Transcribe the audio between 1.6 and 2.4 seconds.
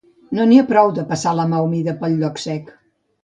humida pel